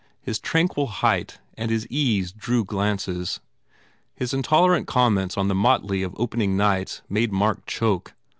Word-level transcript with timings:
His 0.19 0.39
tranquil 0.39 0.87
height 0.87 1.37
and 1.55 1.69
his 1.69 1.85
ease 1.87 2.31
drew 2.31 2.65
glances. 2.65 3.39
His 4.15 4.33
intolerant 4.33 4.87
comments 4.87 5.37
on 5.37 5.47
the 5.47 5.53
motley 5.53 6.01
of 6.01 6.15
opening 6.17 6.57
nights 6.57 7.03
made 7.07 7.31
Mark 7.31 7.67
choke. 7.67 8.15